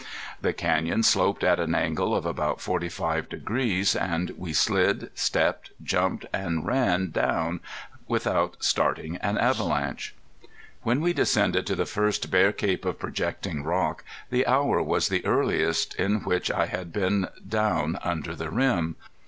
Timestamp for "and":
3.95-4.31, 6.33-6.65